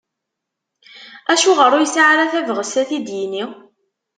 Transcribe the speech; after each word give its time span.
Acuɣer 1.31 1.71
ur 1.75 1.81
yesɛi 1.83 2.03
ara 2.11 2.31
tabɣest 2.31 2.75
a 2.81 2.83
t-id-yini? 2.89 3.43